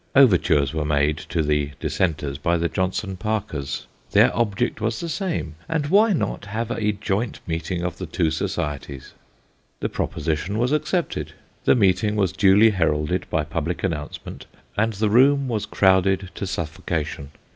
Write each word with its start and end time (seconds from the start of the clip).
Overtures 0.15 0.73
were 0.73 0.83
made 0.83 1.17
to 1.29 1.43
the 1.43 1.73
Dis 1.79 1.99
senters 1.99 2.41
by 2.41 2.57
the 2.57 2.67
Johnson 2.67 3.17
Parkers. 3.17 3.85
Their 4.13 4.35
object 4.35 4.81
was 4.81 4.99
the 4.99 5.07
same, 5.07 5.53
and 5.69 5.85
why 5.91 6.11
not 6.11 6.45
have 6.45 6.71
a 6.71 6.91
joint 6.93 7.39
meeting 7.45 7.83
of 7.83 7.99
the 7.99 8.07
two 8.07 8.31
societies? 8.31 9.13
The 9.79 9.89
proposition 9.89 10.57
was 10.57 10.71
accepted. 10.71 11.33
The 11.65 11.75
meeting 11.75 12.15
was 12.15 12.31
duly 12.31 12.71
heralded 12.71 13.29
by 13.29 13.43
public 13.43 13.83
announcement, 13.83 14.47
and 14.75 14.93
the 14.93 15.07
room 15.11 15.47
was 15.47 15.67
crowded 15.67 16.31
to 16.33 16.47
suffocation. 16.47 17.29